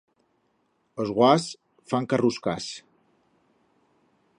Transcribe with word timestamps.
Os 1.01 1.09
buas 1.17 1.43
fan 1.89 2.05
carruscas. 2.11 2.65